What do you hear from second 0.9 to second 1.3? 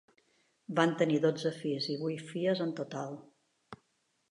tenir